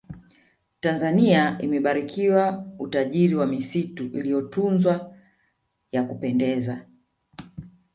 tanzania 0.79 1.59
imebarikiwa 1.61 2.65
utajiri 2.79 3.35
wa 3.35 3.45
misitu 3.47 4.03
iliyotunzwa 4.03 5.15
ya 5.91 6.03
kupendeza 6.03 6.85